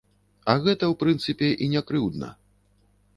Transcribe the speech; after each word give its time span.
А 0.53 0.53
гэта, 0.63 0.87
у 0.93 0.95
прынцыпе 1.03 1.49
і 1.65 1.67
не 1.73 1.81
крыўдна. 1.91 2.31